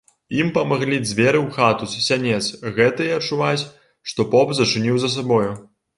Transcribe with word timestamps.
Ім 0.41 0.47
памаглі 0.53 0.97
дзверы 1.07 1.41
ў 1.41 1.49
хату 1.57 1.89
з 1.91 1.99
сянец, 2.07 2.45
гэтыя 2.79 3.19
чуваць, 3.27 3.63
што 4.13 4.27
поп 4.33 4.55
зачыніў 4.61 4.97
за 5.05 5.09
сабою. 5.19 5.49